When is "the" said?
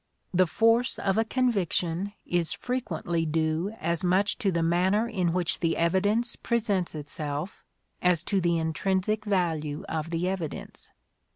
0.33-0.47, 4.51-4.63, 5.59-5.77, 8.41-8.57, 10.09-10.27